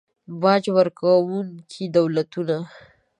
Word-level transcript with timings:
باج 0.41 0.63
ورکونکي 0.77 1.83
دولتونه 1.97 2.57